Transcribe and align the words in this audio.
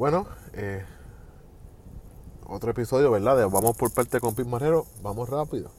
Bueno, 0.00 0.26
eh, 0.54 0.82
otro 2.46 2.70
episodio, 2.70 3.10
¿verdad? 3.10 3.36
De 3.36 3.44
vamos 3.44 3.76
por 3.76 3.92
parte 3.92 4.18
con 4.18 4.34
Pim 4.34 4.48
Marrero, 4.48 4.86
vamos 5.02 5.28
rápido. 5.28 5.70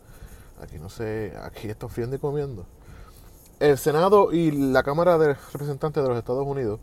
Aquí 0.62 0.78
no 0.78 0.90
sé, 0.90 1.34
aquí 1.42 1.70
estoy 1.70 1.90
friendo 1.90 2.18
y 2.18 2.20
comiendo. 2.20 2.68
El 3.60 3.80
Senado 3.80 4.32
y 4.32 4.52
la 4.52 4.84
Cámara 4.84 5.18
de 5.18 5.34
Representantes 5.34 6.04
de 6.04 6.08
los 6.08 6.20
Estados 6.20 6.46
Unidos 6.46 6.80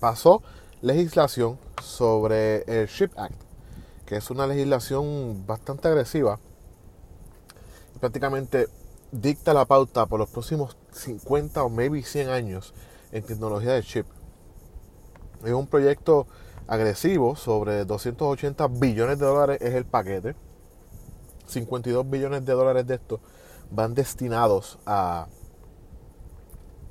pasó 0.00 0.42
legislación 0.82 1.58
sobre 1.82 2.56
el 2.64 2.88
SHIP 2.88 3.18
Act, 3.18 3.40
que 4.04 4.16
es 4.16 4.28
una 4.28 4.46
legislación 4.46 5.46
bastante 5.46 5.88
agresiva. 5.88 6.38
Prácticamente 8.00 8.68
dicta 9.12 9.54
la 9.54 9.64
pauta 9.64 10.04
por 10.04 10.18
los 10.18 10.28
próximos 10.28 10.76
50 10.92 11.64
o 11.64 11.70
maybe 11.70 12.02
100 12.02 12.28
años 12.28 12.74
en 13.12 13.24
tecnología 13.24 13.72
de 13.72 13.82
chip. 13.82 14.17
Es 15.44 15.52
un 15.52 15.66
proyecto 15.66 16.26
agresivo, 16.66 17.36
sobre 17.36 17.84
280 17.84 18.66
billones 18.68 19.18
de 19.18 19.26
dólares 19.26 19.58
es 19.60 19.74
el 19.74 19.84
paquete. 19.84 20.34
52 21.46 22.08
billones 22.08 22.44
de 22.44 22.52
dólares 22.52 22.86
de 22.86 22.96
esto 22.96 23.20
van 23.70 23.94
destinados 23.94 24.78
a, 24.84 25.28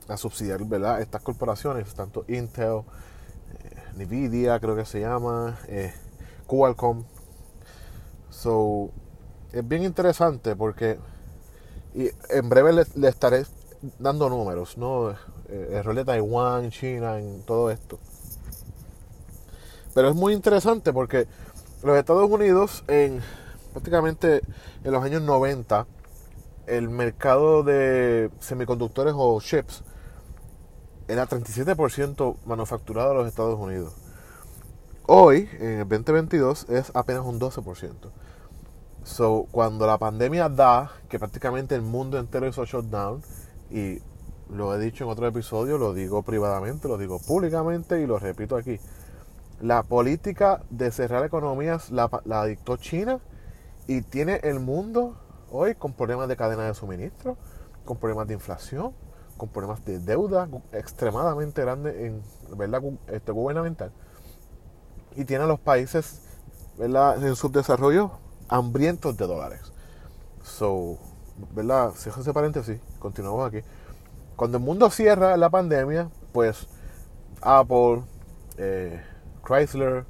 a 0.08 0.18
subsidiar 0.18 0.64
¿verdad? 0.66 1.02
estas 1.02 1.22
corporaciones, 1.22 1.94
tanto 1.94 2.26
Intel, 2.28 2.82
eh, 3.64 4.04
Nvidia 4.06 4.60
creo 4.60 4.76
que 4.76 4.86
se 4.86 5.00
llama, 5.00 5.60
eh, 5.68 5.94
Qualcomm. 6.48 7.04
So, 8.30 8.92
es 9.52 9.68
bien 9.68 9.84
interesante 9.84 10.56
porque 10.56 10.98
y 11.98 12.12
en 12.30 12.48
breve 12.48 12.86
le, 12.96 13.08
estaré 13.08 13.44
dando 13.98 14.30
números, 14.30 14.78
¿no? 14.78 15.12
Eh, 15.50 15.70
el 15.72 15.84
rol 15.84 15.96
de 15.96 16.06
Taiwán, 16.06 16.70
China, 16.70 17.18
en 17.18 17.42
todo 17.42 17.72
esto. 17.72 17.98
Pero 19.98 20.10
es 20.10 20.16
muy 20.16 20.34
interesante 20.34 20.94
porque 20.94 21.26
los 21.82 21.98
Estados 21.98 22.30
Unidos, 22.30 22.84
en 22.88 23.20
prácticamente 23.72 24.42
en 24.84 24.92
los 24.92 25.04
años 25.04 25.24
90, 25.24 25.88
el 26.68 26.88
mercado 26.90 27.64
de 27.64 28.30
semiconductores 28.40 29.16
o 29.18 29.42
chips 29.42 29.82
era 31.08 31.28
37% 31.28 32.38
manufacturado 32.46 33.14
en 33.14 33.18
los 33.18 33.28
Estados 33.28 33.60
Unidos. 33.60 33.96
Hoy, 35.08 35.50
en 35.54 35.80
el 35.80 35.90
2022, 35.90 36.70
es 36.70 36.92
apenas 36.94 37.26
un 37.26 37.40
12%. 37.40 38.12
So, 39.04 39.48
cuando 39.50 39.88
la 39.88 39.98
pandemia 39.98 40.48
da, 40.48 40.92
que 41.10 41.18
prácticamente 41.18 41.74
el 41.74 41.82
mundo 41.82 42.20
entero 42.20 42.48
hizo 42.48 42.64
shutdown, 42.66 43.24
y 43.72 43.98
lo 44.52 44.76
he 44.76 44.80
dicho 44.80 45.06
en 45.06 45.10
otro 45.10 45.26
episodio, 45.26 45.80
lo 45.80 45.96
digo 45.96 46.22
privadamente, 46.22 46.88
lo 46.88 47.00
digo 47.00 47.18
públicamente 47.18 48.00
y 48.00 48.06
lo 48.06 48.20
repito 48.20 48.58
aquí. 48.58 48.80
La 49.60 49.84
política 49.84 50.64
de 50.70 50.92
cerrar 50.92 51.26
economías 51.26 51.90
la, 51.90 52.10
la 52.26 52.46
dictó 52.46 52.78
China 52.78 53.20
y 53.88 54.02
tiene 54.02 54.40
el 54.44 54.60
mundo 54.60 55.18
hoy 55.52 55.76
con 55.76 55.94
problemas 55.94 56.28
de 56.28 56.36
cadena 56.36 56.66
de 56.66 56.74
suministro, 56.74 57.38
con 57.86 57.98
problemas 57.98 58.28
de 58.28 58.36
inflación, 58.36 58.94
con 59.38 59.50
problemas 59.50 59.84
de 59.86 60.00
deuda 60.00 60.50
extremadamente 60.72 61.62
grandes 61.62 61.96
en 61.96 62.22
¿verdad? 62.58 62.82
Este, 63.08 63.32
gubernamental. 63.32 63.92
Y 65.16 65.26
tiene 65.26 65.46
a 65.46 65.48
los 65.48 65.60
países 65.60 66.22
¿verdad? 66.78 67.24
en 67.24 67.36
subdesarrollo 67.36 68.12
hambrientos 68.50 69.16
de 69.18 69.28
dólares. 69.28 69.72
So, 70.44 70.98
¿verdad? 71.54 71.92
Cierro 71.92 72.22
ese 72.22 72.34
paréntesis, 72.34 72.80
continuamos 73.00 73.48
aquí. 73.48 73.66
Cuando 74.36 74.58
el 74.58 74.64
mundo 74.64 74.90
cierra 74.90 75.36
la 75.38 75.50
pandemia, 75.50 76.10
pues 76.32 76.68
Apple, 77.42 78.04
eh, 78.58 79.02
Chrysler, 79.48 80.06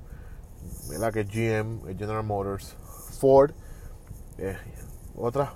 ¿verdad? 0.89 1.13
Que 1.13 1.23
GM, 1.23 1.95
General 1.97 2.23
Motors, 2.23 2.75
Ford, 3.19 3.51
eh, 4.37 4.57
otras, 5.15 5.49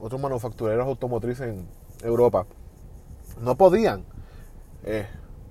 otros 0.00 0.20
manufactureros 0.20 0.86
automotrices 0.86 1.48
en 1.48 1.68
Europa, 2.02 2.46
no 3.40 3.56
podían 3.56 4.04
eh, 4.84 5.06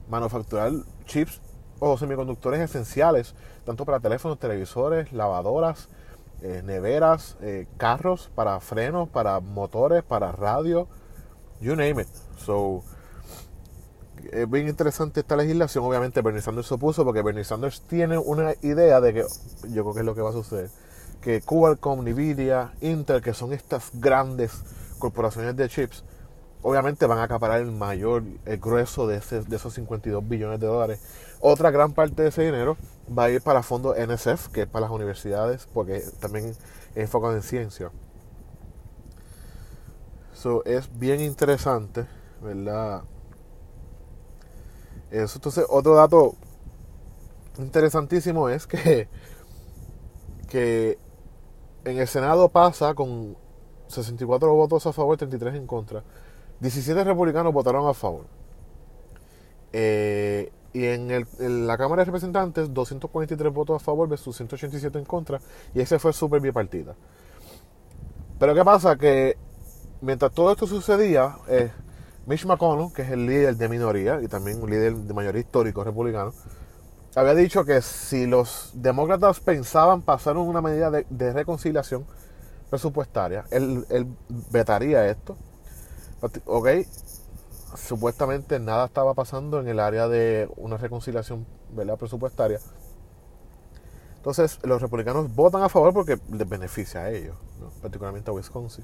manufacturar 0.09 0.71
chips 1.05 1.41
o 1.79 1.97
semiconductores 1.97 2.59
esenciales, 2.61 3.33
tanto 3.65 3.85
para 3.85 3.99
teléfonos, 3.99 4.39
televisores, 4.39 5.11
lavadoras, 5.11 5.89
eh, 6.41 6.61
neveras, 6.63 7.37
carros 7.77 8.29
para 8.35 8.59
frenos, 8.59 9.09
para 9.09 9.39
motores, 9.39 10.03
para 10.03 10.31
radio, 10.31 10.87
you 11.59 11.75
name 11.75 12.01
it. 12.01 12.07
So, 12.37 12.83
es 14.31 14.49
bien 14.49 14.67
interesante 14.67 15.19
esta 15.19 15.35
legislación. 15.35 15.83
Obviamente 15.83 16.21
Bernie 16.21 16.41
Sanders 16.41 16.71
opuso 16.71 17.03
porque 17.03 17.21
Bernie 17.21 17.43
Sanders 17.43 17.81
tiene 17.81 18.17
una 18.17 18.53
idea 18.61 19.01
de 19.01 19.13
que, 19.13 19.25
yo 19.69 19.83
creo 19.83 19.93
que 19.93 19.99
es 19.99 20.05
lo 20.05 20.15
que 20.15 20.21
va 20.21 20.29
a 20.29 20.33
suceder, 20.33 20.69
que 21.21 21.41
Qualcomm, 21.41 22.03
Nvidia, 22.03 22.73
Intel, 22.81 23.21
que 23.21 23.33
son 23.33 23.53
estas 23.53 23.91
grandes 23.93 24.51
corporaciones 24.99 25.55
de 25.55 25.69
chips, 25.69 26.03
obviamente 26.61 27.05
van 27.05 27.19
a 27.19 27.23
acaparar 27.23 27.61
el 27.61 27.71
mayor, 27.71 28.23
el 28.45 28.57
grueso 28.57 29.07
de, 29.07 29.17
ese, 29.17 29.41
de 29.41 29.55
esos 29.55 29.73
52 29.73 30.27
billones 30.27 30.59
de 30.59 30.67
dólares. 30.67 31.01
Otra 31.39 31.71
gran 31.71 31.93
parte 31.93 32.23
de 32.23 32.29
ese 32.29 32.43
dinero 32.43 32.77
va 33.15 33.25
a 33.25 33.29
ir 33.29 33.41
para 33.41 33.63
fondos 33.63 33.95
NSF, 33.97 34.49
que 34.49 34.61
es 34.63 34.67
para 34.67 34.87
las 34.87 34.91
universidades, 34.91 35.67
porque 35.73 36.03
también 36.19 36.47
es 36.47 36.59
enfocado 36.95 37.33
en 37.35 37.41
ciencia. 37.41 37.91
Eso 40.33 40.63
es 40.65 40.89
bien 40.97 41.19
interesante, 41.21 42.05
¿verdad? 42.41 43.03
Eso, 45.11 45.37
entonces, 45.37 45.65
otro 45.69 45.95
dato 45.95 46.35
interesantísimo 47.57 48.49
es 48.49 48.67
que, 48.67 49.07
que 50.49 50.97
en 51.85 51.99
el 51.99 52.07
Senado 52.07 52.49
pasa 52.49 52.93
con 52.93 53.37
64 53.87 54.53
votos 54.53 54.85
a 54.85 54.93
favor, 54.93 55.17
33 55.17 55.55
en 55.55 55.67
contra. 55.67 56.03
17 56.59 57.03
republicanos 57.03 57.53
votaron 57.53 57.87
a 57.87 57.93
favor. 57.93 58.25
Eh, 59.73 60.51
y 60.73 60.85
en, 60.85 61.07
la 61.67 61.77
Cámara 61.77 62.01
de 62.01 62.05
Representantes, 62.05 62.73
243 62.73 63.53
votos 63.53 63.81
a 63.81 63.83
favor 63.83 64.07
versus 64.07 64.35
187 64.35 64.97
en 64.99 65.05
contra. 65.05 65.39
Y 65.73 65.81
ese 65.81 65.97
fue 65.97 66.13
súper 66.13 66.41
bipartita. 66.41 66.95
Pero 68.39 68.53
¿qué 68.53 68.63
pasa? 68.63 68.95
Que 68.97 69.37
mientras 70.01 70.31
todo 70.31 70.51
esto 70.51 70.67
sucedía, 70.67 71.37
eh, 71.47 71.71
Mitch 72.27 72.45
McConnell, 72.45 72.93
que 72.93 73.01
es 73.01 73.09
el 73.09 73.25
líder 73.25 73.57
de 73.57 73.67
minoría 73.67 74.21
y 74.21 74.27
también 74.27 74.61
un 74.61 74.69
líder 74.69 74.93
de 74.95 75.13
mayoría 75.13 75.41
histórico 75.41 75.83
republicano, 75.83 76.33
había 77.15 77.33
dicho 77.33 77.65
que 77.65 77.81
si 77.81 78.27
los 78.27 78.69
demócratas 78.73 79.39
pensaban 79.39 80.03
pasar 80.03 80.37
una 80.37 80.61
medida 80.61 80.91
de, 80.91 81.33
reconciliación 81.33 82.05
presupuestaria, 82.69 83.45
él, 83.49 83.85
él 83.89 84.05
vetaría 84.51 85.07
esto 85.07 85.35
Ok, 86.45 86.69
supuestamente 87.75 88.59
nada 88.59 88.85
estaba 88.85 89.13
pasando 89.13 89.59
en 89.59 89.67
el 89.67 89.79
área 89.79 90.07
de 90.07 90.49
una 90.57 90.77
reconciliación 90.77 91.45
¿verdad? 91.73 91.97
presupuestaria. 91.97 92.59
Entonces, 94.15 94.59
los 94.63 94.81
republicanos 94.81 95.33
votan 95.35 95.61
a 95.61 95.69
favor 95.69 95.93
porque 95.93 96.17
les 96.31 96.49
beneficia 96.49 97.01
a 97.01 97.11
ellos, 97.11 97.35
particularmente 97.81 98.31
a 98.31 98.33
Wisconsin. 98.33 98.83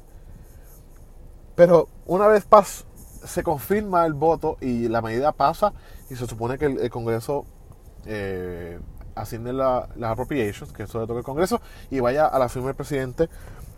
Pero 1.55 1.89
una 2.05 2.27
vez 2.27 2.45
pas 2.45 2.85
se 3.25 3.43
confirma 3.43 4.05
el 4.05 4.13
voto 4.13 4.57
y 4.61 4.87
la 4.87 5.01
medida 5.01 5.31
pasa 5.31 5.73
y 6.09 6.15
se 6.15 6.27
supone 6.27 6.57
que 6.57 6.65
el, 6.65 6.89
Congreso 6.89 7.45
eh, 8.05 8.79
asigne 9.15 9.53
las 9.53 9.87
appropriations, 10.01 10.73
que 10.73 10.83
eso 10.83 10.99
le 10.99 11.07
toca 11.07 11.19
el 11.19 11.25
Congreso, 11.25 11.61
y 11.89 11.99
vaya 11.99 12.25
a 12.25 12.39
la 12.39 12.49
firma 12.49 12.67
del 12.67 12.75
presidente 12.75 13.29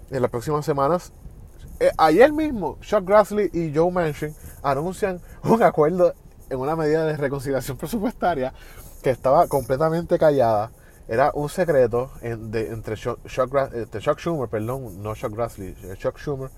en 0.09 0.21
las 0.21 0.31
próximas 0.31 0.65
semanas 0.65 1.11
eh, 1.79 1.91
ayer 1.97 2.31
mismo, 2.31 2.77
Chuck 2.79 3.03
Grassley 3.03 3.49
y 3.51 3.75
Joe 3.75 3.91
Manchin 3.91 4.33
anuncian 4.63 5.19
un 5.43 5.61
acuerdo 5.61 6.13
en 6.49 6.59
una 6.59 6.75
medida 6.75 7.05
de 7.05 7.17
reconciliación 7.17 7.77
presupuestaria 7.77 8.53
que 9.03 9.09
estaba 9.09 9.47
completamente 9.47 10.17
callada. 10.17 10.71
Era 11.07 11.31
un 11.33 11.49
secreto 11.49 12.11
entre, 12.21 12.95
Chuck, 12.95 13.19
Schumer, 13.27 14.49
perdón, 14.49 15.03
no 15.03 15.15
Chuck 15.15 15.33
Grassley, 15.33 15.75
eh, 15.83 15.95
Chuck 15.97 16.17
Schumer 16.17 16.49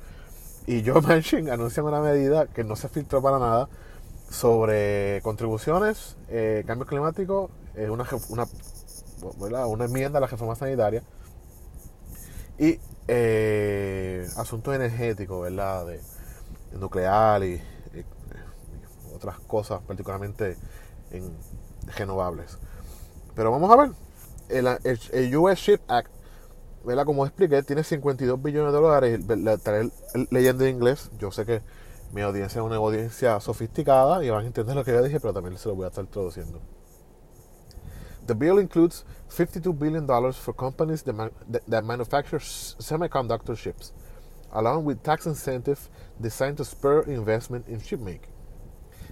y 0.68 0.86
Joe 0.86 1.02
Manchin 1.08 1.50
anuncian 1.50 1.86
una 1.86 2.02
medida 2.02 2.46
que 2.46 2.64
no 2.64 2.76
se 2.76 2.90
filtró 2.90 3.22
para 3.22 3.40
nada 3.40 3.68
sobre 4.30 5.22
contribuciones, 5.24 6.18
eh, 6.30 6.64
cambio 6.68 6.86
climático, 6.86 7.50
una, 7.90 8.06
una, 8.30 9.66
una 9.66 9.86
enmienda 9.86 10.18
a 10.18 10.22
la 10.22 10.28
reforma 10.28 10.56
sanitaria 10.56 11.02
y 12.60 12.80
eh, 13.08 14.28
asuntos 14.36 14.76
energéticos, 14.76 15.42
¿verdad? 15.42 15.86
De, 15.88 16.02
nuclear 16.78 17.44
y, 17.44 17.62
otras 19.16 19.40
cosas, 19.40 19.82
particularmente 19.82 20.58
en 21.10 21.36
renovables. 21.98 22.60
Pero 23.36 23.50
vamos 23.50 23.72
a 23.72 23.76
ver, 23.78 23.92
el, 24.50 25.36
US 25.38 25.58
Ship 25.58 25.80
Act, 25.88 26.12
¿verdad? 26.88 27.06
Como 27.06 27.26
expliqué, 27.26 27.62
tiene 27.64 27.84
52 27.84 28.42
billones 28.42 28.72
de 28.72 28.80
dólares. 28.80 29.20
Estaré 29.20 29.90
leyendo 30.32 30.64
en 30.64 30.76
inglés. 30.76 31.12
Yo 31.20 31.32
sé 31.32 31.46
que 31.46 31.62
mi 32.14 32.22
audiencia 32.22 32.62
es 32.62 32.66
una 32.66 32.78
audiencia 32.78 33.42
sofisticada 33.42 34.24
y 34.24 34.30
van 34.30 34.46
a 34.46 34.48
entender 34.48 34.74
lo 34.74 34.86
que 34.86 34.94
yo 34.94 35.04
dije, 35.04 35.20
pero 35.20 35.34
también 35.34 35.58
se 35.58 35.68
lo 35.68 35.76
voy 35.76 35.84
a 35.84 35.90
estar 35.90 36.08
traduciendo. 36.08 36.62
The 38.26 38.34
bill 38.34 38.60
includes 38.60 39.06
$52 39.30 39.78
billion 39.78 40.08
for 40.34 40.54
companies 40.54 41.04
that, 41.04 41.14
man- 41.14 41.32
that, 41.70 41.84
manufacture 41.84 42.40
semiconductor 42.40 43.58
chips, 43.58 43.94
along 44.52 44.86
with 44.86 45.04
tax 45.04 45.26
incentives 45.26 45.90
designed 46.20 46.56
to 46.58 46.64
spur 46.64 47.02
investment 47.04 47.68
in 47.68 47.82
chipmaking. 47.82 48.32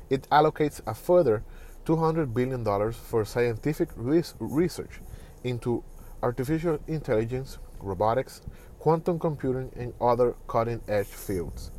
It 0.10 0.30
allocates 0.30 0.81
a 0.86 0.94
further 0.94 1.44
$200 1.86 2.33
billion 2.33 2.63
for 2.94 3.25
scientific 3.25 3.89
res- 3.98 4.33
research 4.39 5.01
into 5.44 5.83
artificial 6.24 6.80
intelligence, 6.88 7.57
robotics, 7.81 8.42
quantum 8.80 9.19
computing, 9.19 9.72
and 9.75 9.94
other 10.00 10.36
cutting 10.48 10.81
edge 10.88 11.07
fields. 11.07 11.72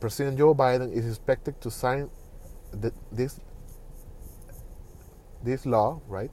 President 0.00 0.36
Joe 0.38 0.54
Biden 0.54 0.92
is 0.92 1.06
expected 1.06 1.60
to 1.60 1.70
sign 1.70 2.10
th- 2.80 2.92
this 3.10 3.40
this 5.42 5.64
law, 5.64 6.00
right, 6.08 6.30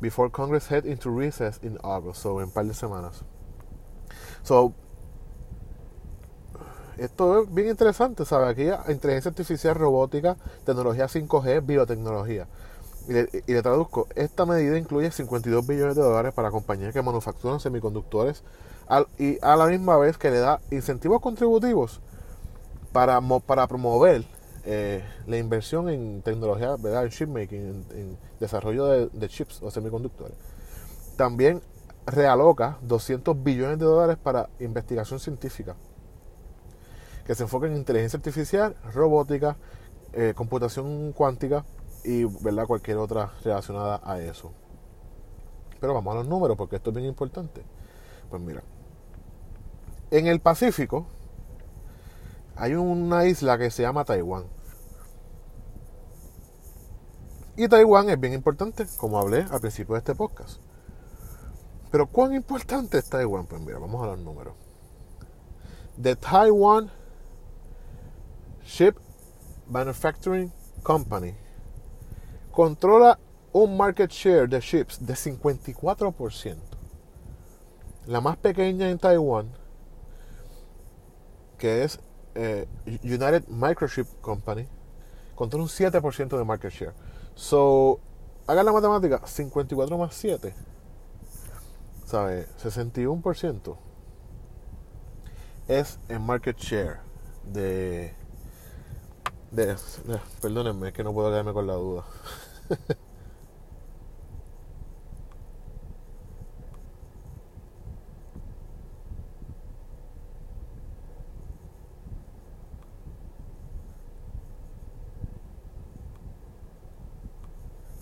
before 0.00 0.28
Congress 0.28 0.66
head 0.66 0.84
into 0.84 1.08
recess 1.10 1.58
in 1.62 1.78
August, 1.84 2.20
so 2.20 2.40
en 2.40 2.50
par 2.50 2.64
de 2.64 2.74
semanas. 2.74 3.22
So, 4.42 4.74
esto 6.98 7.42
es 7.42 7.54
bien 7.54 7.68
interesante, 7.68 8.24
¿sabes? 8.24 8.48
Aquí 8.48 8.68
inteligencia 8.90 9.30
artificial, 9.30 9.74
robótica, 9.74 10.36
tecnología 10.64 11.08
5G, 11.08 11.64
biotecnología. 11.64 12.48
Y 13.08 13.12
le, 13.52 13.62
traduzco, 13.62 14.06
esta 14.14 14.46
medida 14.46 14.78
incluye 14.78 15.10
52 15.10 15.66
billones 15.66 15.96
de 15.96 16.02
dólares 16.02 16.32
para 16.32 16.50
compañías 16.50 16.92
que 16.92 17.02
manufacturan 17.02 17.58
semiconductores 17.58 18.44
y 19.18 19.38
a 19.42 19.56
la 19.56 19.66
misma 19.66 19.96
vez 19.96 20.18
que 20.18 20.30
le 20.30 20.38
da 20.38 20.60
incentivos 20.70 21.20
contributivos 21.20 22.00
para, 22.92 23.20
para 23.46 23.66
promover 23.66 24.24
eh, 24.64 25.02
la 25.26 25.36
inversión 25.36 25.88
en 25.88 26.22
tecnología, 26.22 26.76
¿verdad? 26.76 27.04
en 27.04 27.10
chipmaking, 27.10 27.60
en, 27.60 27.98
en 27.98 28.18
desarrollo 28.38 28.86
de, 28.86 29.08
de 29.12 29.28
chips 29.28 29.62
o 29.62 29.70
semiconductores. 29.70 30.36
También 31.16 31.62
realoca 32.06 32.78
200 32.82 33.42
billones 33.42 33.78
de 33.78 33.86
dólares 33.86 34.18
para 34.22 34.48
investigación 34.60 35.18
científica 35.18 35.74
que 37.26 37.34
se 37.34 37.44
enfoca 37.44 37.66
en 37.66 37.76
inteligencia 37.76 38.16
artificial, 38.16 38.76
robótica, 38.92 39.56
eh, 40.12 40.34
computación 40.36 41.12
cuántica 41.12 41.64
y 42.04 42.24
¿verdad? 42.24 42.66
cualquier 42.66 42.98
otra 42.98 43.32
relacionada 43.44 44.00
a 44.04 44.20
eso. 44.20 44.52
Pero 45.80 45.94
vamos 45.94 46.12
a 46.14 46.18
los 46.18 46.28
números 46.28 46.56
porque 46.56 46.76
esto 46.76 46.90
es 46.90 46.96
bien 46.96 47.08
importante. 47.08 47.62
Pues 48.30 48.40
mira, 48.40 48.62
en 50.10 50.26
el 50.26 50.40
Pacífico 50.40 51.06
hay 52.56 52.74
una 52.74 53.24
isla 53.26 53.58
que 53.58 53.70
se 53.70 53.82
llama 53.82 54.04
Taiwán. 54.04 54.44
Y 57.56 57.68
Taiwán 57.68 58.08
es 58.08 58.18
bien 58.18 58.32
importante, 58.32 58.86
como 58.96 59.18
hablé 59.18 59.44
al 59.50 59.60
principio 59.60 59.94
de 59.94 59.98
este 59.98 60.14
podcast. 60.14 60.60
Pero 61.90 62.06
¿cuán 62.06 62.32
importante 62.34 62.98
es 62.98 63.08
Taiwán? 63.10 63.46
Pues 63.46 63.60
mira, 63.60 63.78
vamos 63.78 64.02
a 64.02 64.06
los 64.06 64.18
números. 64.18 64.54
The 66.00 66.16
Taiwan 66.16 66.90
Ship 68.64 68.94
Manufacturing 69.68 70.50
Company 70.82 71.34
controla 72.52 73.18
un 73.52 73.76
market 73.76 74.10
share 74.10 74.48
de 74.48 74.60
chips 74.60 75.04
de 75.04 75.14
54%. 75.14 76.56
La 78.06 78.20
más 78.20 78.36
pequeña 78.36 78.90
en 78.90 78.98
Taiwán, 78.98 79.52
que 81.58 81.84
es 81.84 82.00
eh, 82.34 82.66
United 83.02 83.46
Microchip 83.48 84.06
Company, 84.20 84.68
controla 85.34 85.64
un 85.64 85.68
7% 85.68 86.38
de 86.38 86.44
market 86.44 86.72
share. 86.72 86.94
So, 87.34 88.00
hagan 88.46 88.66
la 88.66 88.72
matemática, 88.72 89.26
54 89.26 89.98
más 89.98 90.14
7, 90.14 90.54
¿sabe? 92.04 92.46
61% 92.62 93.76
es 95.68 95.98
el 96.08 96.20
market 96.20 96.58
share 96.58 97.00
de, 97.44 98.14
de, 99.52 99.76
perdónenme, 100.40 100.88
es 100.88 100.94
que 100.94 101.04
no 101.04 101.12
puedo 101.12 101.28
quedarme 101.30 101.52
con 101.52 101.66
la 101.66 101.74
duda. 101.74 102.04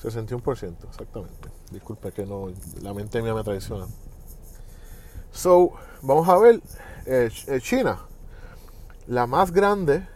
...61%, 0.02 0.88
exactamente. 0.88 1.50
Disculpe 1.70 2.10
que 2.10 2.24
no... 2.24 2.46
La 2.80 2.94
mente 2.94 3.20
mía 3.20 3.34
me 3.34 3.44
traiciona. 3.44 3.86
So, 5.30 5.72
vamos 6.00 6.26
a 6.26 6.38
ver... 6.38 6.62
eh, 7.04 7.28
eh, 7.48 7.60
China. 7.60 7.98
La 9.06 9.26
más 9.26 9.52
grande 9.52 10.06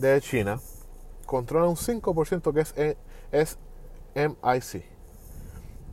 de 0.00 0.20
China... 0.20 0.60
...controla 1.26 1.68
un 1.68 1.76
5% 1.76 2.52
que 2.52 2.60
es, 2.60 2.74
eh, 2.76 2.96
es 3.30 3.58
MIC. 4.16 4.84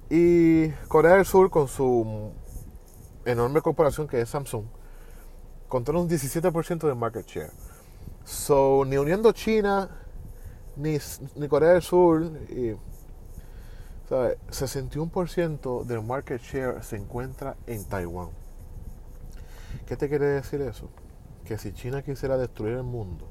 Y 0.09 0.69
Corea 0.87 1.15
del 1.15 1.25
Sur 1.25 1.51
con 1.51 1.67
su 1.67 2.31
enorme 3.25 3.61
corporación 3.61 4.07
que 4.07 4.21
es 4.21 4.29
Samsung... 4.29 4.65
...controla 5.67 5.99
un 5.99 6.09
17% 6.09 6.87
de 6.87 6.95
market 6.95 7.27
share. 7.27 7.51
So, 8.23 8.83
ni 8.85 8.97
uniendo 8.97 9.31
China 9.31 9.89
ni, 10.75 10.97
ni 11.35 11.47
Corea 11.47 11.73
del 11.73 11.81
Sur 11.81 12.23
y 12.49 12.75
¿sabe? 14.07 14.37
61% 14.49 15.83
del 15.83 16.01
market 16.01 16.41
share 16.41 16.83
se 16.83 16.95
encuentra 16.95 17.57
en 17.65 17.83
Taiwán. 17.85 18.29
¿Qué 19.85 19.97
te 19.97 20.09
quiere 20.09 20.25
decir 20.25 20.61
eso? 20.61 20.89
Que 21.45 21.57
si 21.57 21.73
China 21.73 22.01
quisiera 22.01 22.37
destruir 22.37 22.73
el 22.73 22.83
mundo, 22.83 23.27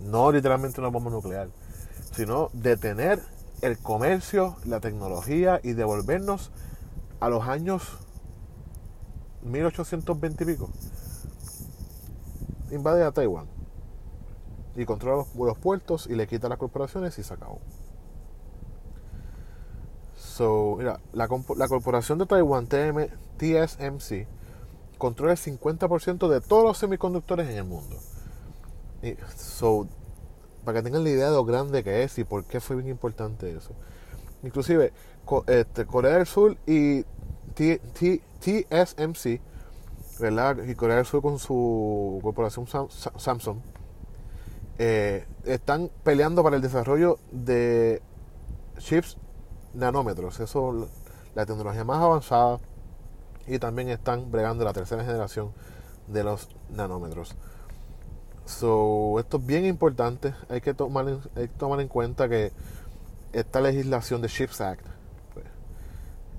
no 0.00 0.32
literalmente 0.32 0.80
una 0.80 0.90
bomba 0.90 1.10
nuclear, 1.10 1.48
sino 2.12 2.50
detener 2.52 3.20
el 3.62 3.78
comercio, 3.78 4.56
la 4.64 4.80
tecnología 4.80 5.60
y 5.62 5.72
devolvernos 5.72 6.50
a 7.20 7.28
los 7.28 7.48
años 7.48 7.98
1820 9.42 10.44
y 10.44 10.46
pico, 10.46 10.70
invade 12.70 13.04
a 13.04 13.12
Taiwán 13.12 13.46
y 14.76 14.84
controla 14.84 15.24
los, 15.36 15.58
puertos 15.58 16.06
y 16.06 16.14
le 16.14 16.26
quita 16.26 16.48
las 16.48 16.58
corporaciones 16.58 17.18
y 17.18 17.22
se 17.22 17.34
acabó. 17.34 17.60
So, 20.16 20.76
mira, 20.78 21.00
la, 21.12 21.28
la 21.56 21.68
corporación 21.68 22.18
de 22.18 22.26
Taiwán, 22.26 22.66
TM, 22.66 23.08
TSMC, 23.38 24.26
controla 24.98 25.32
el 25.32 25.38
50% 25.38 26.28
de 26.28 26.40
todos 26.40 26.64
los 26.64 26.78
semiconductores 26.78 27.48
en 27.48 27.56
el 27.56 27.64
mundo. 27.64 27.96
Y, 29.04 29.16
so, 29.36 29.86
para 30.64 30.78
que 30.78 30.82
tengan 30.84 31.04
la 31.04 31.10
idea 31.10 31.26
de 31.30 31.36
lo 31.36 31.44
grande 31.44 31.84
que 31.84 32.02
es 32.04 32.18
y 32.18 32.24
por 32.24 32.44
qué 32.44 32.60
fue 32.60 32.76
bien 32.76 32.88
importante 32.88 33.50
eso. 33.54 33.72
Inclusive, 34.42 34.92
este, 35.46 35.86
Corea 35.86 36.16
del 36.18 36.26
Sur 36.26 36.56
y 36.66 37.02
T- 37.54 37.80
T- 37.98 38.22
TSMC, 38.40 39.40
¿verdad? 40.20 40.56
Y 40.66 40.74
Corea 40.74 40.96
del 40.96 41.06
Sur 41.06 41.22
con 41.22 41.38
su 41.38 42.18
corporación 42.22 42.66
Sam- 42.66 42.90
Sa- 42.90 43.12
Samsung, 43.16 43.58
eh, 44.78 45.26
están 45.44 45.90
peleando 46.02 46.42
para 46.42 46.56
el 46.56 46.62
desarrollo 46.62 47.18
de 47.30 48.02
chips 48.78 49.16
nanómetros. 49.74 50.40
Eso 50.40 50.88
la 51.34 51.46
tecnología 51.46 51.84
más 51.84 52.02
avanzada. 52.02 52.58
Y 53.46 53.58
también 53.58 53.88
están 53.90 54.30
bregando 54.30 54.64
la 54.64 54.72
tercera 54.72 55.04
generación 55.04 55.52
de 56.08 56.24
los 56.24 56.48
nanómetros. 56.70 57.36
So, 58.46 59.18
esto 59.18 59.38
es 59.38 59.46
bien 59.46 59.64
importante. 59.64 60.34
Hay 60.48 60.60
que 60.60 60.74
tomar 60.74 61.08
en, 61.08 61.20
hay 61.36 61.48
que 61.48 61.54
tomar 61.58 61.80
en 61.80 61.88
cuenta 61.88 62.28
que 62.28 62.52
esta 63.32 63.60
legislación 63.60 64.22
de 64.22 64.28
Chips 64.28 64.60
Act 64.60 64.86
pues, 65.32 65.46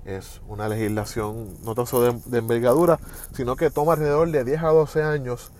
es 0.06 0.42
una 0.48 0.70
legislación 0.70 1.58
no 1.64 1.76
tan 1.76 1.88
solo 1.88 2.14
de, 2.14 2.22
de 2.26 2.38
envergadura, 2.38 3.00
sino 3.34 3.56
que 3.56 3.70
toma 3.70 3.94
alrededor 3.94 4.32
de 4.32 4.44
10 4.44 4.64
a 4.64 4.68
12 4.68 5.04
años 5.04 5.52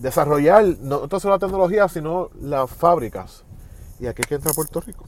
desarrollar 0.00 0.64
no 0.80 1.06
tan 1.08 1.20
solo 1.20 1.34
la 1.34 1.38
tecnología, 1.38 1.88
sino 1.88 2.30
las 2.40 2.70
fábricas. 2.70 3.44
Y 3.98 4.06
aquí 4.06 4.22
es 4.22 4.28
que 4.28 4.34
entra 4.34 4.52
Puerto 4.52 4.80
Rico. 4.80 5.04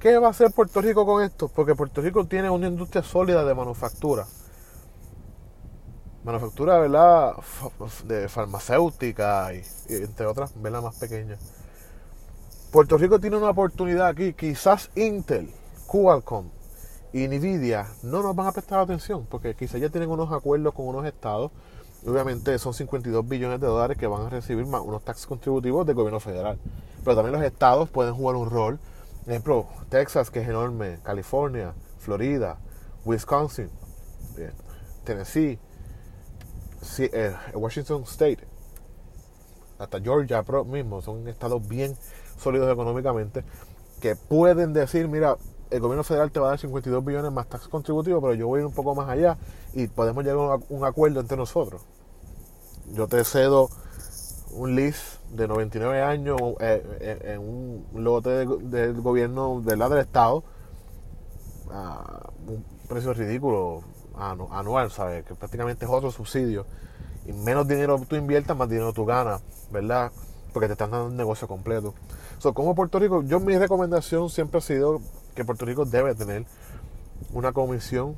¿Qué 0.00 0.18
va 0.18 0.28
a 0.28 0.30
hacer 0.30 0.50
Puerto 0.50 0.80
Rico 0.80 1.06
con 1.06 1.22
esto? 1.22 1.48
Porque 1.48 1.74
Puerto 1.74 2.00
Rico 2.00 2.26
tiene 2.26 2.50
una 2.50 2.66
industria 2.66 3.02
sólida 3.02 3.44
de 3.44 3.54
manufactura. 3.54 4.26
Manufactura, 6.24 6.78
¿verdad? 6.78 7.34
De 8.06 8.28
farmacéutica 8.28 9.52
y, 9.54 9.62
entre 9.88 10.26
otras, 10.26 10.52
¿verdad? 10.60 10.82
Más 10.82 10.96
pequeñas. 10.96 11.38
Puerto 12.72 12.98
Rico 12.98 13.20
tiene 13.20 13.36
una 13.36 13.50
oportunidad 13.50 14.08
aquí. 14.08 14.32
Quizás 14.32 14.90
Intel, 14.96 15.52
Qualcomm 15.86 16.48
y 17.12 17.28
Nvidia 17.28 17.86
no 18.02 18.22
nos 18.22 18.34
van 18.34 18.48
a 18.48 18.52
prestar 18.52 18.80
atención 18.80 19.26
porque 19.30 19.54
quizás 19.54 19.80
ya 19.80 19.90
tienen 19.90 20.10
unos 20.10 20.32
acuerdos 20.32 20.74
con 20.74 20.88
unos 20.88 21.06
estados. 21.06 21.52
Obviamente 22.06 22.58
son 22.58 22.74
52 22.74 23.26
billones 23.28 23.60
de 23.60 23.66
dólares 23.66 23.96
que 23.96 24.06
van 24.06 24.26
a 24.26 24.28
recibir 24.30 24.66
más 24.66 24.80
unos 24.82 25.04
taxes 25.04 25.26
contributivos 25.26 25.86
del 25.86 25.94
gobierno 25.94 26.20
federal. 26.20 26.58
Pero 27.04 27.16
también 27.16 27.34
los 27.34 27.44
estados 27.44 27.88
pueden 27.90 28.14
jugar 28.14 28.36
un 28.36 28.50
rol 28.50 28.80
ejemplo, 29.26 29.68
Texas, 29.88 30.30
que 30.30 30.40
es 30.40 30.48
enorme, 30.48 30.98
California, 31.02 31.74
Florida, 31.98 32.58
Wisconsin, 33.04 33.70
eh, 34.36 34.52
Eh, 36.98 37.34
Washington 37.54 38.02
State, 38.02 38.46
hasta 39.78 40.00
Georgia 40.00 40.44
mismo, 40.66 41.02
son 41.02 41.26
estados 41.28 41.66
bien 41.66 41.96
sólidos 42.36 42.70
económicamente, 42.72 43.44
que 44.00 44.16
pueden 44.16 44.72
decir, 44.72 45.08
mira, 45.08 45.36
el 45.70 45.80
gobierno 45.80 46.04
federal 46.04 46.30
te 46.30 46.40
va 46.40 46.48
a 46.48 46.50
dar 46.50 46.58
52 46.58 47.04
billones 47.04 47.32
más 47.32 47.48
tax 47.48 47.68
contributivo, 47.68 48.20
pero 48.20 48.34
yo 48.34 48.46
voy 48.46 48.58
a 48.58 48.60
ir 48.60 48.66
un 48.66 48.74
poco 48.74 48.94
más 48.94 49.08
allá 49.08 49.36
y 49.72 49.88
podemos 49.88 50.24
llegar 50.24 50.38
a 50.38 50.58
un 50.68 50.84
acuerdo 50.84 51.20
entre 51.20 51.36
nosotros. 51.36 51.82
Yo 52.92 53.08
te 53.08 53.24
cedo 53.24 53.68
un 54.52 54.76
lease 54.76 55.18
de 55.32 55.48
99 55.48 56.02
años 56.02 56.38
eh, 56.60 57.18
en 57.24 57.40
un 57.40 57.86
lote 57.94 58.46
del 58.46 59.00
gobierno 59.00 59.62
del 59.62 59.80
Estado 59.98 60.44
a 61.72 62.30
un 62.46 62.64
precio 62.88 63.14
ridículo 63.14 63.82
anual, 64.16 64.90
¿sabes? 64.90 65.24
Que 65.24 65.34
prácticamente 65.34 65.84
es 65.84 65.90
otro 65.90 66.10
subsidio. 66.10 66.66
Y 67.26 67.32
menos 67.32 67.66
dinero 67.66 68.00
tú 68.08 68.16
inviertas, 68.16 68.56
más 68.56 68.68
dinero 68.68 68.92
tú 68.92 69.04
ganas, 69.04 69.42
¿verdad? 69.70 70.12
Porque 70.52 70.66
te 70.66 70.72
están 70.72 70.90
dando 70.90 71.06
un 71.06 71.16
negocio 71.16 71.48
completo. 71.48 71.94
So, 72.38 72.52
como 72.52 72.74
Puerto 72.74 72.98
Rico, 72.98 73.22
yo 73.22 73.40
mi 73.40 73.56
recomendación 73.56 74.28
siempre 74.30 74.58
ha 74.58 74.60
sido 74.60 75.00
que 75.34 75.44
Puerto 75.44 75.64
Rico 75.64 75.84
debe 75.84 76.14
tener 76.14 76.44
una 77.32 77.52
comisión 77.52 78.14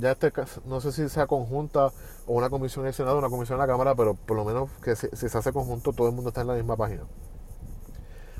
ya 0.00 0.12
este 0.12 0.32
no 0.64 0.80
sé 0.80 0.92
si 0.92 1.08
sea 1.08 1.26
conjunta 1.26 1.92
o 2.26 2.34
una 2.34 2.50
comisión 2.50 2.84
en 2.84 2.88
el 2.88 2.94
Senado, 2.94 3.18
una 3.18 3.28
comisión 3.28 3.56
en 3.56 3.60
la 3.60 3.66
Cámara, 3.66 3.94
pero 3.94 4.14
por 4.14 4.36
lo 4.36 4.44
menos 4.44 4.70
que 4.82 4.94
si, 4.96 5.08
se 5.08 5.26
hace 5.38 5.52
conjunto 5.52 5.92
todo 5.92 6.08
el 6.08 6.14
mundo 6.14 6.28
está 6.28 6.42
en 6.42 6.46
la 6.48 6.54
misma 6.54 6.76
página. 6.76 7.02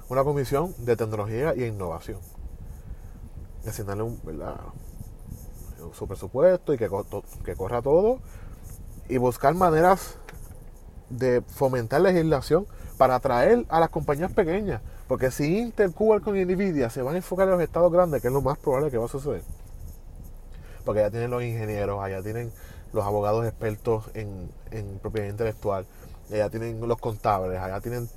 Una 0.09 0.25
comisión 0.25 0.75
de 0.79 0.97
tecnología 0.97 1.55
y 1.55 1.65
innovación. 1.65 2.21
Asignarle 3.67 4.05
un, 4.05 4.21
su 5.93 6.07
presupuesto 6.07 6.75
y 6.75 6.79
que, 6.79 6.89
que 7.45 7.57
corra 7.57 7.83
todo 7.83 8.19
y 9.09 9.17
buscar 9.17 9.55
maneras 9.55 10.19
de 11.11 11.43
fomentar 11.43 12.01
legislación 12.01 12.67
para 12.99 13.15
atraer 13.15 13.65
a 13.69 13.81
las 13.81 13.89
compañías 13.89 14.33
pequeñas. 14.33 14.83
Porque 15.07 15.31
si 15.31 15.59
Intel, 15.59 15.95
con 15.95 16.37
y 16.37 16.45
Nvidia 16.45 16.91
se 16.91 17.01
van 17.01 17.15
a 17.15 17.19
enfocar 17.19 17.49
en 17.49 17.55
los 17.55 17.63
estados 17.63 17.91
grandes, 17.91 18.21
que 18.21 18.29
es 18.29 18.35
lo 18.35 18.43
más 18.43 18.59
probable 18.59 18.91
que 18.91 18.99
va 18.99 19.07
a 19.07 19.09
suceder, 19.09 19.43
porque 20.85 21.01
allá 21.01 21.11
tienen 21.11 21.31
los 21.31 21.43
ingenieros, 21.43 22.03
allá 22.03 22.23
tienen 22.23 22.53
los 22.93 23.05
abogados 23.05 23.47
expertos 23.47 24.05
en, 24.15 24.51
propiedad 25.01 25.29
intelectual, 25.29 25.87
allá 26.31 26.51
tienen 26.51 26.87
los 26.87 26.99
contables, 26.99 27.59
allá 27.59 27.81
tienen 27.81 28.09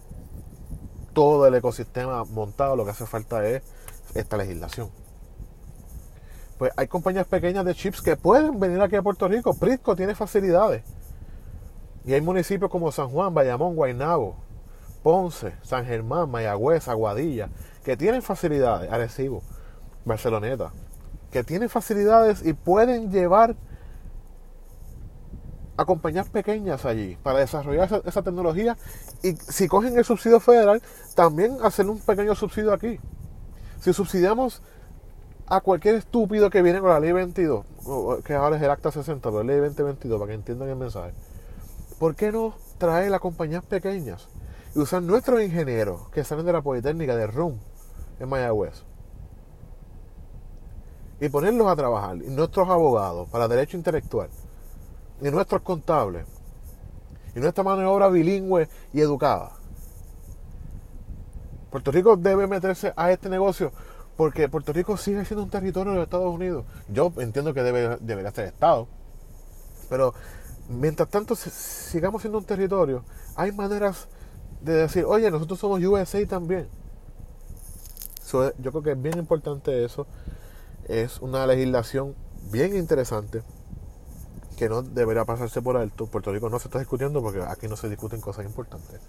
todo 1.14 1.48
el 1.48 1.56
ecosistema 1.56 2.26
montado, 2.26 2.76
lo 2.76 2.84
que 2.84 2.92
hace 2.92 3.06
falta 3.06 3.46
es 3.48 3.62
esta 4.14 4.36
legislación. 4.36 4.90
Pues 6.62 6.72
hay 6.78 6.88
compañías 6.88 7.26
pequeñas 7.26 7.66
de 7.66 7.74
chips 7.74 8.04
que 8.04 8.16
pueden 8.16 8.60
venir 8.60 8.80
aquí 8.82 8.96
a 8.96 9.02
Puerto 9.02 9.28
Rico. 9.28 9.56
Prisco 9.56 9.96
tiene 9.96 10.14
facilidades. 10.14 10.84
Y 12.06 12.14
hay 12.14 12.22
municipios 12.22 12.70
como 12.70 12.92
San 12.92 13.10
Juan, 13.10 13.34
Bayamón, 13.34 13.74
Guaynabo, 13.74 14.36
Ponce, 15.02 15.56
San 15.64 15.88
Germán, 15.88 16.30
Mayagüez, 16.30 16.88
Aguadilla, 16.88 17.50
que 17.84 17.98
tienen 17.98 18.22
facilidades, 18.22 18.92
Arecibo, 18.92 19.42
Barceloneta, 20.06 20.72
que 21.32 21.44
tienen 21.44 21.68
facilidades 21.68 22.46
y 22.46 22.54
pueden 22.54 23.12
llevar 23.12 23.56
a 25.78 25.86
compañías 25.86 26.30
pequeñas 26.30 26.86
allí 26.86 27.18
para 27.24 27.40
desarrollar 27.40 28.04
esa, 28.06 28.22
tecnología 28.22 28.78
y 29.24 29.36
si 29.36 29.68
cogen 29.68 29.98
el 29.98 30.06
subsidio 30.06 30.40
federal, 30.40 30.80
también 31.16 31.58
hacer 31.64 31.88
un 31.88 32.00
pequeño 32.00 32.36
subsidio 32.36 32.72
aquí. 32.72 33.00
Si 33.80 33.94
subsidiamos 33.94 34.62
a 35.52 35.60
cualquier 35.60 35.96
estúpido 35.96 36.50
que 36.50 36.62
viene 36.62 36.80
con 36.80 36.92
la 36.92 37.00
ley 37.02 37.12
22, 37.12 37.66
que 38.24 38.34
ahora 38.36 38.56
es 38.56 38.62
el 38.62 38.70
acta 38.70 38.90
60, 38.90 39.30
pero 39.30 39.44
la 39.44 39.52
ley 39.52 39.60
2022, 39.60 40.18
para 40.18 40.30
que 40.30 40.36
entiendan 40.36 40.70
el 40.70 40.78
mensaje, 40.78 41.12
¿por 42.00 42.16
qué 42.16 42.32
no 42.32 42.54
traer 42.78 43.12
las 43.12 43.20
compañías 43.20 43.66
pequeñas 43.66 44.30
y 44.74 44.80
usar 44.80 45.04
nuestros 45.04 45.42
ingenieros 45.42 46.08
que 46.14 46.24
salen 46.24 46.46
de 46.46 46.54
la 46.54 46.62
Politécnica 46.62 47.18
de 47.18 47.28
RUM 47.28 47.58
en 48.22 48.30
Mayagüez? 48.30 48.86
y 51.20 51.30
ponerlos 51.30 51.68
a 51.68 51.76
trabajar, 51.76 52.16
y 52.16 52.30
nuestros 52.30 52.68
abogados 52.68 53.30
para 53.30 53.48
derecho 53.48 53.78
intelectual, 53.78 54.30
y 55.22 55.30
nuestros 55.30 55.62
contables, 55.62 56.26
y 57.36 57.40
nuestra 57.40 57.64
mano 57.64 57.82
de 57.82 57.88
obra 57.88 58.08
bilingüe 58.08 58.70
y 58.92 59.02
educada. 59.02 59.52
Puerto 61.70 61.92
Rico 61.92 62.18
debe 62.18 62.48
meterse 62.48 62.92
a 62.96 63.12
este 63.12 63.30
negocio 63.30 63.72
porque 64.22 64.48
Puerto 64.48 64.72
Rico 64.72 64.98
sigue 64.98 65.26
siendo 65.26 65.44
un 65.44 65.50
territorio 65.50 65.94
de 65.94 65.98
los 65.98 66.04
Estados 66.04 66.32
Unidos. 66.32 66.64
Yo 66.90 67.12
entiendo 67.18 67.56
que 67.56 67.64
debe, 67.64 67.98
debería 68.02 68.30
ser 68.30 68.46
Estado, 68.46 68.88
pero 69.90 70.14
mientras 70.70 71.10
tanto 71.10 71.36
sigamos 71.36 72.22
siendo 72.22 72.38
un 72.38 72.46
territorio, 72.46 73.04
hay 73.36 73.52
maneras 73.52 74.10
de 74.62 74.74
decir, 74.74 75.06
oye, 75.06 75.32
nosotros 75.32 75.58
somos 75.58 75.84
USA 75.84 76.24
también. 76.28 76.68
yo 78.32 78.72
creo 78.72 78.84
que 78.84 78.92
es 78.92 79.02
bien 79.02 79.18
importante 79.18 79.84
eso 79.84 80.06
es 80.88 81.20
una 81.20 81.48
legislación 81.48 82.14
bien 82.52 82.76
interesante 82.76 83.42
que 84.56 84.70
no 84.70 84.84
debería 84.84 85.26
pasarse 85.26 85.64
por 85.64 85.78
alto. 85.78 86.06
Puerto 86.06 86.32
Rico 86.32 86.48
no 86.48 86.60
se 86.60 86.68
está 86.68 86.78
discutiendo 86.78 87.24
porque 87.24 87.42
aquí 87.42 87.68
no 87.68 87.76
se 87.76 87.90
discuten 87.90 88.22
cosas 88.22 88.46
importantes. 88.46 89.02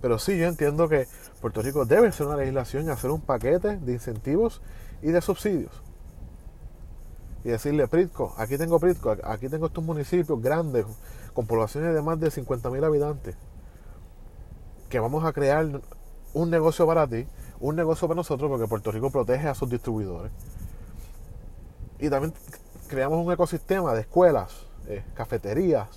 Pero 0.00 0.18
sí, 0.18 0.38
yo 0.38 0.46
entiendo 0.46 0.88
que 0.88 1.06
Puerto 1.40 1.62
Rico 1.62 1.84
debe 1.84 2.08
hacer 2.08 2.26
una 2.26 2.36
legislación 2.36 2.86
y 2.86 2.90
hacer 2.90 3.10
un 3.10 3.20
paquete 3.20 3.78
de 3.78 3.92
incentivos 3.92 4.60
y 5.02 5.10
de 5.10 5.20
subsidios. 5.20 5.72
Y 7.44 7.50
decirle, 7.50 7.88
Pritco, 7.88 8.34
aquí 8.36 8.58
tengo 8.58 8.78
Pritco, 8.78 9.16
aquí 9.24 9.48
tengo 9.48 9.66
estos 9.66 9.84
municipios 9.84 10.40
grandes, 10.42 10.84
con 11.32 11.46
poblaciones 11.46 11.94
de 11.94 12.02
más 12.02 12.18
de 12.18 12.28
50.000 12.28 12.84
habitantes, 12.84 13.36
que 14.88 14.98
vamos 14.98 15.24
a 15.24 15.32
crear 15.32 15.80
un 16.34 16.50
negocio 16.50 16.86
para 16.86 17.06
ti 17.06 17.26
un 17.60 17.76
negocio 17.76 18.06
para 18.08 18.16
nosotros 18.16 18.50
porque 18.50 18.66
Puerto 18.66 18.90
Rico 18.90 19.10
protege 19.10 19.48
a 19.48 19.54
sus 19.54 19.68
distribuidores. 19.68 20.32
Y 21.98 22.10
también 22.10 22.34
creamos 22.88 23.24
un 23.24 23.32
ecosistema 23.32 23.94
de 23.94 24.02
escuelas, 24.02 24.66
eh, 24.86 25.02
cafeterías, 25.14 25.88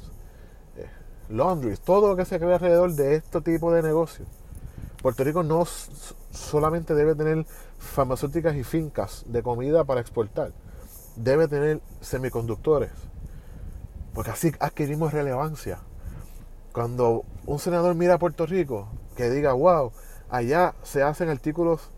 laundries, 1.29 1.79
todo 1.79 2.09
lo 2.09 2.15
que 2.15 2.25
se 2.25 2.39
crea 2.39 2.55
alrededor 2.55 2.93
de 2.93 3.15
este 3.15 3.41
tipo 3.41 3.71
de 3.71 3.81
negocios. 3.81 4.27
Puerto 5.01 5.23
Rico 5.23 5.43
no 5.43 5.63
solamente 6.31 6.93
debe 6.93 7.15
tener 7.15 7.45
farmacéuticas 7.77 8.55
y 8.55 8.63
fincas 8.63 9.23
de 9.27 9.41
comida 9.41 9.85
para 9.85 10.01
exportar, 10.01 10.51
debe 11.15 11.47
tener 11.47 11.81
semiconductores, 12.01 12.91
porque 14.13 14.31
así 14.31 14.51
adquirimos 14.59 15.13
relevancia. 15.13 15.79
Cuando 16.73 17.23
un 17.45 17.59
senador 17.59 17.95
mira 17.95 18.15
a 18.15 18.19
Puerto 18.19 18.45
Rico, 18.45 18.89
que 19.15 19.29
diga, 19.29 19.53
wow, 19.53 19.91
Allá 20.29 20.75
se 20.83 21.01
hacen 21.01 21.29
artículos 21.29 21.89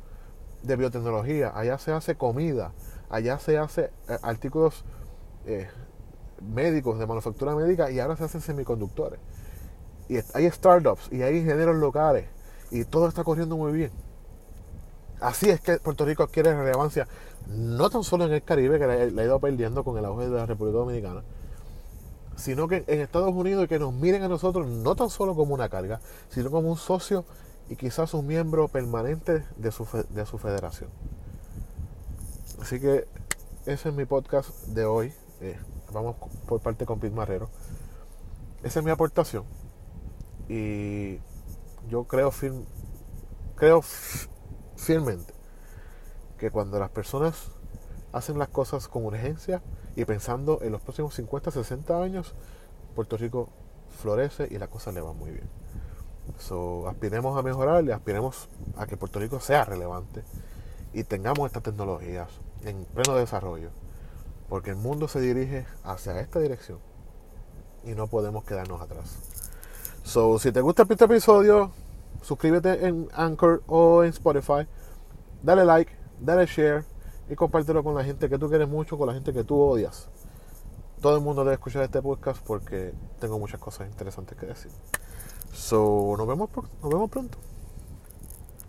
de 0.64 0.78
biotecnología, 0.78 1.52
allá 1.54 1.78
se 1.78 1.92
hace 1.92 2.16
comida, 2.16 2.72
allá 3.10 3.38
se 3.40 3.58
hace 3.58 3.92
eh, 4.08 4.18
artículos 4.22 4.86
eh, 5.46 5.70
médicos 6.42 7.00
de 7.00 7.08
manufactura 7.08 7.56
médica 7.56 7.92
y 7.92 8.00
ahora 8.00 8.18
se 8.18 8.26
hacen 8.26 8.42
semiconductores. 8.42 9.20
Y 10.10 10.18
hay 10.34 10.50
startups 10.50 11.12
y 11.12 11.22
hay 11.22 11.38
ingenieros 11.38 11.76
locales 11.78 12.26
y 12.70 12.84
todo 12.86 13.08
está 13.08 13.24
corriendo 13.24 13.58
muy 13.58 13.72
bien. 13.72 13.92
Así 15.20 15.50
es 15.50 15.62
que 15.62 15.78
Puerto 15.78 16.04
Rico 16.04 16.24
adquiere 16.24 16.56
relevancia, 16.56 17.08
no 17.48 17.90
tan 17.90 18.04
solo 18.04 18.26
en 18.26 18.34
el 18.34 18.44
Caribe, 18.44 18.80
que 18.80 18.88
le 18.88 19.22
ha 19.22 19.26
ido 19.26 19.40
perdiendo 19.40 19.84
con 19.84 19.98
el 19.98 20.06
auge 20.06 20.26
de 20.26 20.36
la 20.36 20.48
República 20.48 20.80
Dominicana, 20.80 21.22
sino 22.36 22.68
que 22.68 22.84
en 22.88 23.02
Estados 23.02 23.32
Unidos 23.32 23.66
y 23.66 23.68
que 23.68 23.78
nos 23.78 23.94
miren 23.94 24.24
a 24.24 24.28
nosotros 24.28 24.68
no 24.68 24.96
tan 24.96 25.12
solo 25.12 25.36
como 25.36 25.54
una 25.54 25.70
carga, 25.70 26.02
sino 26.30 26.50
como 26.50 26.70
un 26.70 26.78
socio 26.78 27.24
y 27.70 27.76
quizás 27.76 28.16
un 28.16 28.26
miembro 28.26 28.68
permanente 28.68 29.46
de 29.58 29.72
su, 29.72 29.88
de 30.10 30.26
su 30.26 30.40
federación. 30.40 30.90
Así 32.60 32.80
que 32.80 33.08
ese 33.66 33.90
es 33.90 33.96
mi 33.96 34.06
podcast 34.06 34.50
de 34.68 34.86
hoy. 34.86 35.14
Eh, 35.40 35.58
vamos 35.92 36.16
por 36.48 36.62
parte 36.62 36.86
con 36.86 37.00
Pete 37.00 37.16
Marrero. 37.16 37.50
Esa 38.64 38.80
es 38.80 38.86
mi 38.86 38.92
aportación. 38.92 39.44
Y 40.48 41.20
yo 41.90 42.04
creo, 42.06 42.32
firm, 42.32 42.66
firmemente 44.76 45.34
que 46.38 46.50
cuando 46.50 46.80
las 46.80 46.90
personas 46.90 47.52
hacen 48.12 48.40
las 48.40 48.50
cosas 48.50 48.88
con 48.88 49.06
urgencia 49.06 49.62
y 49.96 50.06
pensando 50.06 50.60
en 50.62 50.72
los 50.72 50.82
próximos 50.82 51.14
50, 51.14 51.52
60 51.52 52.02
años, 52.02 52.34
Puerto 52.96 53.16
Rico 53.18 53.50
florece 53.90 54.48
y 54.50 54.58
la 54.58 54.68
cosa 54.68 54.92
le 54.92 55.02
va 55.02 55.14
muy 55.14 55.32
bien. 55.32 55.50
So, 56.40 56.88
aspiremos 56.88 57.38
a 57.38 57.44
mejorar 57.44 57.84
y 57.84 57.92
aspiremos 57.92 58.50
a 58.76 58.88
que 58.88 58.98
Puerto 58.98 59.20
Rico 59.20 59.40
sea 59.40 59.66
relevante 59.66 60.24
y 60.94 61.04
tengamos 61.04 61.46
estas 61.48 61.64
tecnologías 61.64 62.30
en 62.64 62.86
pleno 62.86 63.16
desarrollo, 63.16 63.70
porque 64.52 64.72
el 64.72 64.76
mundo 64.76 65.08
se 65.08 65.22
dirige 65.22 65.66
hacia 65.82 66.20
esta 66.20 66.42
dirección 66.42 66.78
y 67.86 67.92
no 67.92 68.08
podemos 68.08 68.44
quedarnos 68.44 68.82
atrás. 68.82 69.16
So, 70.04 70.38
si 70.40 70.52
te 70.52 70.60
gusta 70.60 70.84
este 70.90 71.06
episodio, 71.06 71.72
suscríbete 72.22 72.86
en 72.86 73.08
Anchor 73.14 73.64
o 73.68 74.04
en 74.04 74.10
Spotify, 74.10 74.68
dale 75.42 75.64
like, 75.64 75.94
dale 76.20 76.46
share 76.48 76.84
y 77.30 77.36
compártelo 77.36 77.82
con 77.82 77.96
la 77.96 78.04
gente 78.04 78.28
que 78.28 78.38
tú 78.38 78.50
quieres 78.50 78.68
mucho, 78.68 78.98
con 78.98 79.08
la 79.08 79.14
gente 79.14 79.32
que 79.32 79.46
tú 79.46 79.58
odias. 79.58 80.10
Todo 81.00 81.16
el 81.16 81.22
mundo 81.22 81.46
debe 81.46 81.54
escuchar 81.54 81.84
este 81.84 82.02
podcast 82.02 82.46
porque 82.46 82.94
tengo 83.22 83.40
muchas 83.40 83.62
cosas 83.62 83.88
interesantes 83.88 84.38
que 84.38 84.48
decir. 84.48 84.72
So, 85.54 86.16
nos 86.18 86.28
vemos, 86.28 86.50
nos 86.84 86.92
vemos 86.92 87.10
pronto. 87.10 87.38